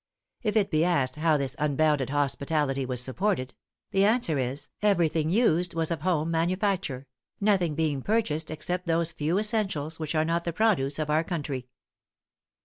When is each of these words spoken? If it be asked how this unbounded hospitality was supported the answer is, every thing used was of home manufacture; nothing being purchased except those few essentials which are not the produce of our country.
If 0.41 0.55
it 0.57 0.71
be 0.71 0.83
asked 0.83 1.17
how 1.17 1.37
this 1.37 1.55
unbounded 1.59 2.09
hospitality 2.09 2.87
was 2.87 3.03
supported 3.03 3.53
the 3.91 4.03
answer 4.03 4.39
is, 4.39 4.67
every 4.81 5.07
thing 5.07 5.29
used 5.29 5.75
was 5.75 5.91
of 5.91 6.01
home 6.01 6.31
manufacture; 6.31 7.05
nothing 7.39 7.75
being 7.75 8.01
purchased 8.01 8.49
except 8.49 8.87
those 8.87 9.11
few 9.11 9.37
essentials 9.37 9.99
which 9.99 10.15
are 10.15 10.25
not 10.25 10.43
the 10.43 10.53
produce 10.53 10.97
of 10.97 11.11
our 11.11 11.23
country. 11.23 11.67